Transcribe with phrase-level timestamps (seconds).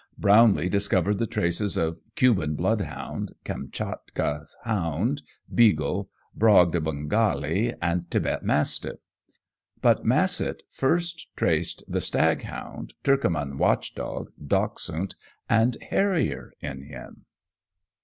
[0.17, 5.21] Brownlee discovered the traces of Cuban bloodhound, Kamtchatka hound,
[5.53, 8.97] beagle, Brague de Bengale, and Thibet mastiff,
[9.79, 15.13] but Massett first traced the stag hound, Turkoman watchdog, Dachshund,
[15.47, 17.25] and Harrier in him.